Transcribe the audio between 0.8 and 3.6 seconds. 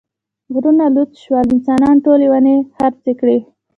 لوڅ شول، انسانانو ټولې ونې خرڅې کړې.